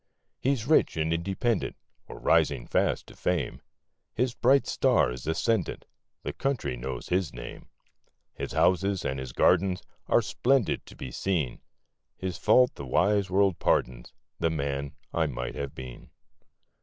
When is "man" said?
14.49-14.95